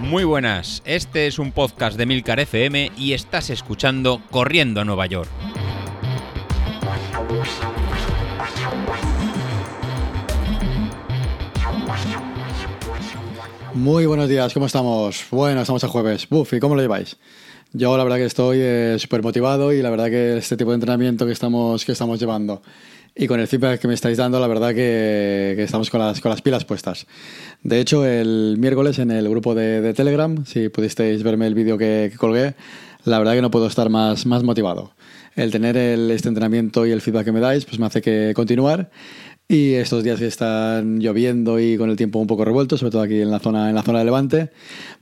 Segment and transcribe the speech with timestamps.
[0.00, 5.04] Muy buenas, este es un podcast de Milcar FM y estás escuchando Corriendo a Nueva
[5.06, 5.28] York.
[13.74, 15.26] Muy buenos días, ¿cómo estamos?
[15.30, 16.26] Bueno, estamos a jueves.
[16.28, 17.16] Buffy, ¿cómo lo lleváis?
[17.72, 20.76] Yo la verdad que estoy eh, súper motivado y la verdad que este tipo de
[20.76, 22.62] entrenamiento que estamos, que estamos llevando
[23.20, 26.30] y con el feedback que me estáis dando, la verdad que, estamos con las, con
[26.30, 27.08] las pilas puestas.
[27.64, 32.12] De hecho, el miércoles en el grupo de, Telegram, si pudisteis verme el vídeo que,
[32.16, 32.54] colgué,
[33.04, 34.92] la verdad que no puedo estar más, más motivado.
[35.34, 38.88] El tener este entrenamiento y el feedback que me dais, pues me hace que continuar.
[39.50, 43.02] Y estos días que están lloviendo y con el tiempo un poco revuelto, sobre todo
[43.02, 44.50] aquí en la zona, en la zona de Levante,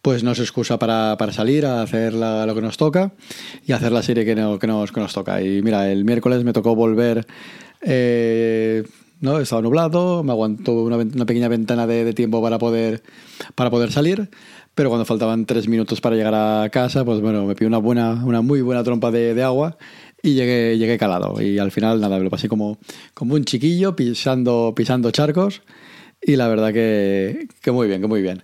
[0.01, 3.13] pues no es excusa para, para salir a hacer lo que nos toca
[3.67, 5.43] y hacer la serie que, que, nos, que nos toca.
[5.43, 7.27] Y mira, el miércoles me tocó volver
[7.89, 8.83] eh,
[9.21, 9.39] ¿no?
[9.39, 13.03] Estaba nublado, me aguantó una, pequeña ventana de, tiempo para poder,
[13.55, 14.29] para poder salir,
[14.75, 18.25] pero cuando faltaban tres minutos para llegar a casa, pues bueno, me pidió una, buena,
[18.25, 19.79] una muy buena trompa de, agua
[20.21, 21.41] y llegué, llegué calado.
[21.41, 22.79] Y al final, nada, me lo pasé como,
[23.15, 25.63] como un chiquillo pisando, pisando charcos
[26.21, 28.43] y la verdad que, que muy bien, que muy bien.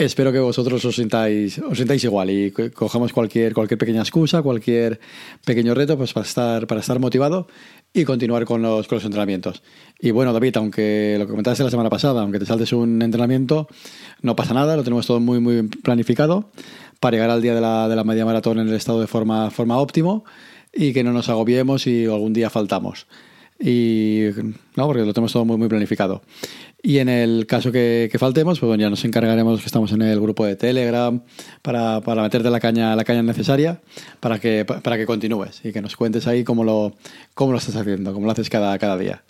[0.00, 4.98] Espero que vosotros os sintáis, os sintáis igual y cojamos cualquier, cualquier pequeña excusa, cualquier
[5.44, 7.48] pequeño reto pues para, estar, para estar motivado
[7.92, 9.62] y continuar con los, con los entrenamientos.
[10.00, 13.68] Y bueno, David, aunque lo que comentaste la semana pasada, aunque te saltes un entrenamiento,
[14.22, 16.50] no pasa nada, lo tenemos todo muy, muy planificado
[16.98, 19.50] para llegar al día de la, de la media maratón en el estado de forma,
[19.50, 20.24] forma óptimo
[20.72, 23.06] y que no nos agobiemos y algún día faltamos.
[23.62, 24.28] Y
[24.76, 26.22] no, porque lo tenemos todo muy, muy planificado.
[26.82, 30.18] Y en el caso que, faltemos, pues bueno, ya nos encargaremos que estamos en el
[30.18, 31.22] grupo de Telegram
[31.60, 33.80] para, para meterte la caña, la caña necesaria
[34.18, 36.94] para que, para que continúes y que nos cuentes ahí cómo lo,
[37.34, 39.22] cómo lo estás haciendo, cómo lo haces cada, cada día.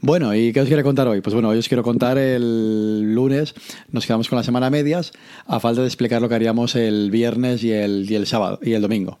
[0.00, 1.20] Bueno, ¿y qué os quiero contar hoy?
[1.20, 3.54] Pues bueno, hoy os quiero contar el lunes,
[3.92, 5.12] nos quedamos con la semana medias,
[5.46, 8.72] a falta de explicar lo que haríamos el viernes y el, y el sábado y
[8.72, 9.20] el domingo.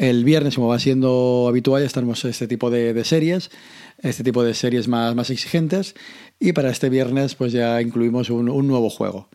[0.00, 3.50] El viernes, como va siendo habitual, ya estamos este tipo de, series
[3.98, 5.94] este tipo de series más, más exigentes
[6.38, 9.28] y para este viernes pues ya incluimos un, nuevo juego.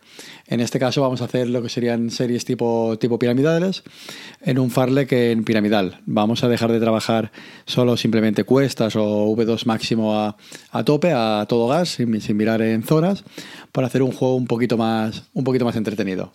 [0.48, 3.84] En este caso vamos a hacer lo que serían series tipo, tipo piramidales
[4.40, 6.00] en un farlek en piramidal.
[6.04, 7.30] Vamos a dejar de trabajar
[7.64, 10.36] solo simplemente cuestas o V2 máximo a,
[10.72, 13.22] a tope, a todo gas, sin, sin, mirar en zonas,
[13.70, 16.32] para hacer un juego un poquito más, un poquito más entretenido.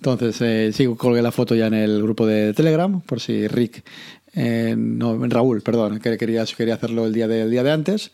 [0.00, 3.84] Entonces, eh, sí, colgué la foto ya en el grupo de Telegram, por si Rick
[4.32, 8.10] eh, no, Raúl, perdón, que quería, quería hacerlo el día, de, día de antes.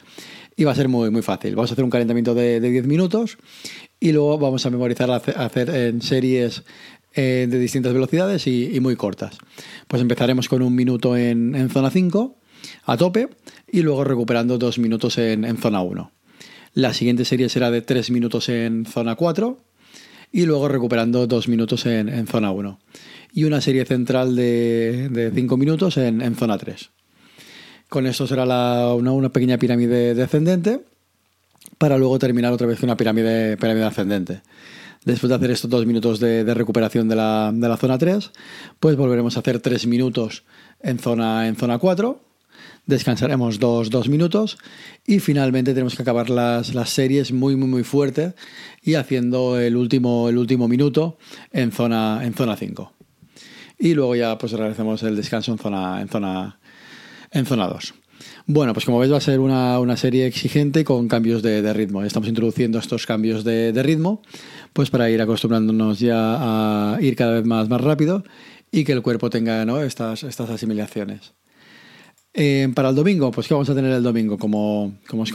[0.56, 1.54] Y va a ser muy, muy fácil.
[1.54, 3.38] Vamos a hacer un calentamiento de, 10 minutos
[4.00, 6.64] y luego vamos a memorizar, hacer en series
[7.14, 9.38] eh, de distintas velocidades y, muy cortas.
[9.86, 12.36] Pues empezaremos con un minuto en, zona 5
[12.86, 13.28] a tope
[13.70, 16.10] y luego recuperando dos minutos en, zona 1.
[16.72, 19.58] La siguiente serie será de 3 minutos en zona 4
[20.32, 22.78] y luego recuperando dos minutos en, en zona 1
[23.36, 26.90] y una serie central de 5 minutos en, zona 3.
[27.90, 28.44] Con esto será
[28.94, 30.80] una, pequeña pirámide descendente
[31.76, 34.40] para luego terminar otra vez una pirámide, pirámide ascendente.
[35.04, 38.30] Después de hacer estos dos minutos de, recuperación de la, zona 3,
[38.80, 40.44] pues volveremos a hacer 3 minutos
[40.80, 42.18] en zona, en zona 4,
[42.86, 44.58] descansaremos 2 dos, minutos
[45.06, 48.34] y finalmente tenemos que acabar las, las, series muy muy muy fuerte
[48.82, 51.18] y haciendo el último, el último minuto
[51.52, 52.92] en zona, en zona 5
[53.78, 56.58] y luego ya pues realizamos el descanso en zona, en zona,
[57.30, 57.94] en zona 2.
[58.46, 61.72] Bueno, pues como veis va a ser una, una serie exigente con cambios de, de,
[61.72, 62.02] ritmo.
[62.02, 64.22] Estamos introduciendo estos cambios de, de, ritmo
[64.72, 68.24] pues para ir acostumbrándonos ya a ir cada vez más, más rápido
[68.70, 69.82] y que el cuerpo tenga ¿no?
[69.82, 71.34] estas, estas asimilaciones.
[72.38, 74.36] Eh, para el domingo, pues ¿qué vamos a tener el domingo?
[74.36, 75.32] Como, os,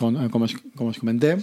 [0.99, 1.37] comenté,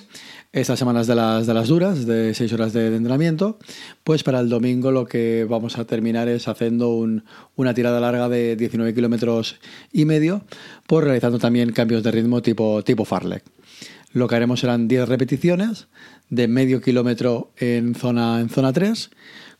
[0.52, 3.58] estas semanas de las, de las duras, de 6 horas de, entrenamiento,
[4.04, 7.04] pues para el domingo lo que vamos a terminar es haciendo
[7.56, 9.56] una tirada larga de 19 kilómetros
[9.92, 10.44] y medio,
[10.86, 13.42] pues realizando también cambios de ritmo tipo, tipo Farlek.
[14.12, 15.88] Lo que haremos serán 10 repeticiones
[16.30, 19.10] de medio kilómetro en zona, en zona 3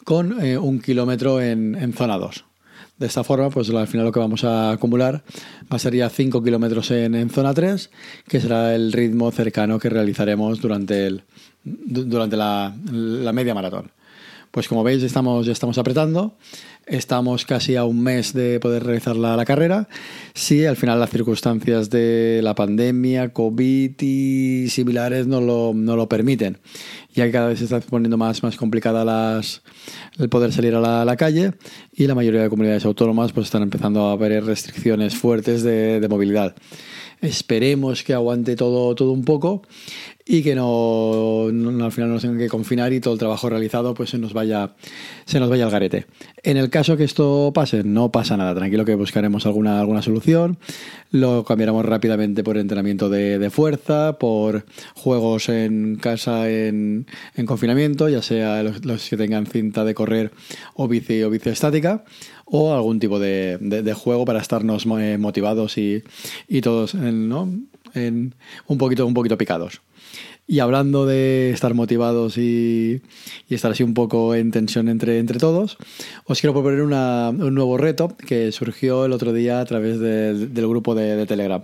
[0.05, 2.48] con eh, un kilómetro en, en zona 2.
[2.99, 5.23] De esta forma, pues al final lo que vamos a acumular
[5.71, 7.91] va a ser ya 5 kilómetros en, zona 3,
[8.27, 11.23] que será el ritmo cercano que realizaremos durante, el,
[11.63, 13.93] durante la, la media maratón.
[14.51, 16.37] Pues como veis, estamos, ya estamos apretando.
[16.87, 19.89] Estamos casi a un mes de poder realizar la, carrera.
[20.33, 26.09] Si al final las circunstancias de la pandemia, COVID y similares no lo, no lo
[26.09, 26.59] permiten.
[27.13, 29.63] Ya que cada vez se está poniendo más, más complicada las,
[30.19, 31.53] el poder salir a la, calle
[31.99, 36.09] y la mayoría de comunidades autónomas pues están empezando a haber restricciones fuertes de, de
[36.09, 36.55] movilidad.
[37.21, 39.63] Esperemos que aguante todo, todo un poco
[40.31, 43.95] y que no, al al final nos tengan que confinar y todo el trabajo realizado
[43.95, 44.75] pues se nos vaya,
[45.25, 46.05] se nos vaya al garete.
[46.43, 50.59] En el caso que esto pase, no pasa nada, tranquilo que buscaremos alguna, alguna solución,
[51.11, 57.07] lo cambiaremos rápidamente por entrenamiento de, fuerza, por juegos en casa en,
[57.47, 60.31] confinamiento, ya sea los, que tengan cinta de correr
[60.75, 61.88] o bici o bici estática,
[62.45, 66.03] o algún tipo de, juego para estarnos eh, motivados y,
[66.49, 67.49] y todos ¿no?
[67.95, 68.35] en
[68.67, 69.81] un poquito, un poquito picados.
[70.51, 73.03] Y hablando de estar motivados y,
[73.51, 75.77] estar así un poco en tensión entre, entre todos,
[76.25, 80.95] os quiero proponer un nuevo reto que surgió el otro día a través del grupo
[80.95, 81.63] de, Telegram.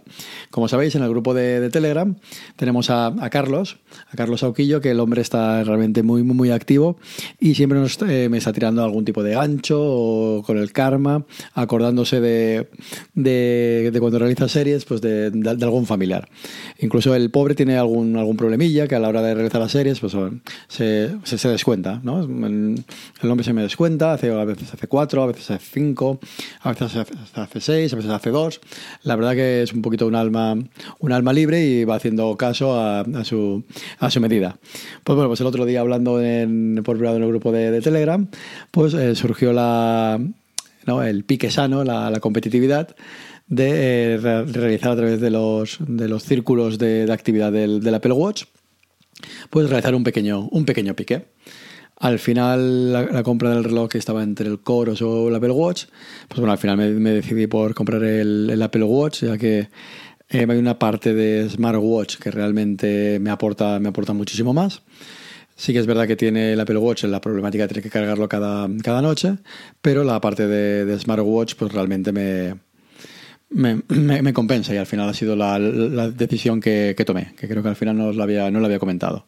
[0.51, 2.15] Como sabéis, en el grupo de, Telegram
[2.57, 3.79] tenemos a, Carlos,
[4.11, 6.99] a Carlos Auquillo, que el hombre está realmente muy, muy, muy activo
[7.41, 11.25] y siempre nos, eh, me está tirando algún tipo de gancho o con el karma,
[11.55, 12.69] acordándose de,
[13.15, 15.33] de, cuando realiza series, pues de,
[15.63, 16.29] algún familiar.
[16.81, 20.01] Incluso el pobre tiene algún, algún problemilla que a la hora de realizar las series
[20.01, 20.17] pues
[20.69, 22.23] se, se, descuenta, ¿no?
[22.23, 22.85] El
[23.23, 26.19] nombre se me descuenta, hace, a veces hace cuatro, a veces hace cinco,
[26.61, 28.61] a veces hace seis, a veces hace dos.
[29.03, 30.57] La verdad que es un poquito un alma,
[30.99, 33.65] un alma libre y va haciendo caso a, su,
[33.99, 34.57] a su medida.
[35.05, 36.21] Pues bueno, pues el otro día hablando
[36.85, 38.27] por privado en el grupo de, Telegram,
[38.71, 40.21] pues eh, surgió la,
[40.87, 41.03] ¿no?
[41.03, 42.95] el pique sano, la, la competitividad
[43.47, 47.95] de, eh, realizar a través de los, de los círculos de, de actividad del, del,
[47.95, 48.45] Apple Watch
[49.51, 51.27] puedes realizar un pequeño, un pequeño pique.
[51.97, 55.85] Al final, la, compra del reloj que estaba entre el Coros o el Apple Watch,
[56.29, 59.69] pues bueno, al final me, decidí por comprar el, Apple Watch, ya que
[60.29, 64.83] eh, hay una parte de smartwatch que realmente me aporta, me aporta muchísimo más.
[65.57, 68.29] Sí que es verdad que tiene el Apple Watch la problemática de tener que cargarlo
[68.29, 69.39] cada, cada noche,
[69.81, 72.55] pero la parte de, de smartwatch pues realmente me,
[73.51, 75.59] me, compensa y al final ha sido la,
[76.11, 79.27] decisión que, tomé, que creo que al final no lo había, no había comentado.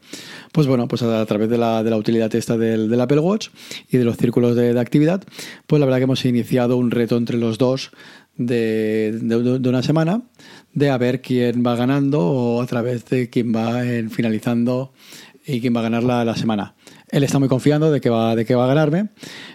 [0.52, 3.48] Pues bueno, pues a, través de la, de la utilidad esta del, Apple Watch
[3.90, 5.22] y de los círculos de, actividad,
[5.66, 7.92] pues la verdad que hemos iniciado un reto entre los dos
[8.36, 10.22] de, de, una semana
[10.72, 14.92] de a ver quién va ganando o a través de quién va en finalizando
[15.46, 16.74] y quién va a ganar la, la semana.
[17.08, 19.10] Él está muy confiando de que va, de que va a ganarme.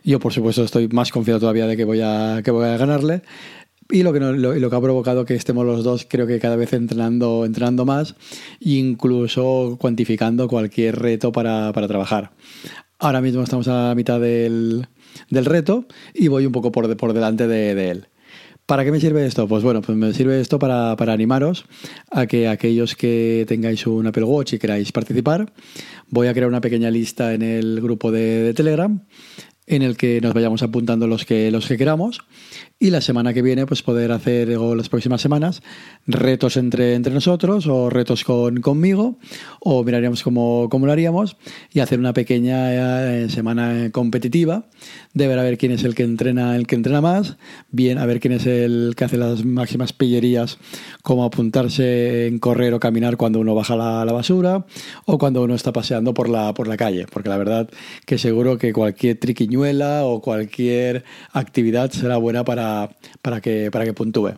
[0.05, 3.23] Yo, por supuesto, estoy más confiado todavía de que voy a, que voy a ganarle
[3.91, 6.73] y lo que, lo, que ha provocado que estemos los dos, creo que cada vez
[6.73, 8.15] entrenando, entrenando más,
[8.59, 12.31] incluso cuantificando cualquier reto para, trabajar.
[12.99, 14.87] Ahora mismo estamos a la mitad del,
[15.29, 18.07] reto y voy un poco por, por delante de, él.
[18.65, 19.47] ¿Para qué me sirve esto?
[19.47, 21.65] Pues bueno, pues me sirve esto para, animaros
[22.09, 25.51] a que aquellos que tengáis un Apple Watch y queráis participar,
[26.07, 29.01] voy a crear una pequeña lista en el grupo de, de Telegram
[29.67, 32.21] en el que nos vayamos apuntando los que, los que queramos
[32.81, 35.61] y la semana que viene pues poder hacer o las próximas semanas
[36.07, 39.19] retos entre, entre nosotros o retos con, conmigo
[39.59, 41.37] o miraríamos cómo, cómo lo haríamos
[41.71, 44.65] y hacer una pequeña eh, semana competitiva
[45.13, 47.37] de ver a ver quién es el que entrena el que entrena más
[47.69, 50.57] bien a ver quién es el que hace las máximas pillerías
[51.03, 54.65] como apuntarse en correr o caminar cuando uno baja la, la basura
[55.05, 57.69] o cuando uno está paseando por la, por la calle porque la verdad
[58.07, 62.70] que seguro que cualquier triquiñuela o cualquier actividad será buena para
[63.21, 64.33] para, que, para que puntúe.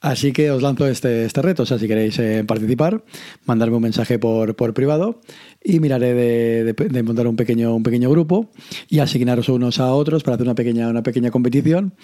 [0.00, 1.64] Así que os lanzo este, este reto.
[1.64, 3.04] O sea, si queréis eh, participar,
[3.46, 5.20] mandarme un mensaje por, por privado
[5.62, 8.48] y miraré de, montar un pequeño, un pequeño grupo
[8.88, 11.94] y asignaros unos a otros para hacer una pequeña, una pequeña competición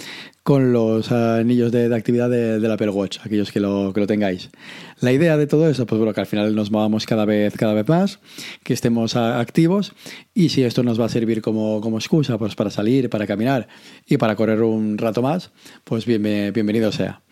[0.42, 4.50] con los anillos de, actividad del Apple Watch, aquellos que lo, que lo tengáis.
[4.98, 7.74] La idea de todo eso, pues bueno, que al final nos movamos cada vez, cada
[7.74, 8.18] vez más,
[8.64, 9.92] que estemos activos
[10.34, 13.68] y si esto nos va a servir como, como excusa pues para salir, para caminar
[14.04, 15.52] y para correr un rato más,
[15.84, 17.22] pues bienvenido sea.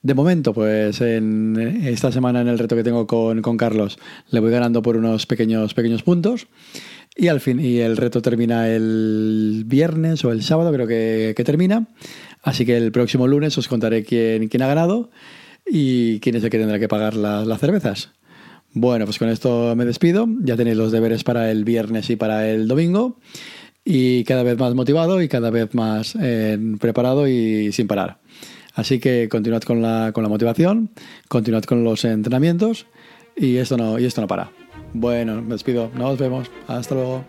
[0.00, 3.98] De momento, pues en esta semana en el reto que tengo con, Carlos
[4.30, 6.46] le voy ganando por unos pequeños, pequeños puntos.
[7.16, 11.88] Y al fin, y el reto termina el viernes o el sábado, creo que, termina.
[12.42, 15.10] Así que el próximo lunes os contaré quién, quién ha ganado
[15.66, 18.10] y quién es el que tendrá que pagar las cervezas.
[18.72, 20.28] Bueno, pues con esto me despido.
[20.42, 23.18] Ya tenéis los deberes para el viernes y para el domingo.
[23.84, 28.20] Y cada vez más motivado y cada vez más eh, preparado y sin parar.
[28.78, 30.90] Así que continuad con la, con la motivación,
[31.26, 32.86] continuad con los entrenamientos
[33.34, 34.52] y esto no, y esto no para.
[34.94, 37.24] Bueno, me despido, nos vemos, hasta luego.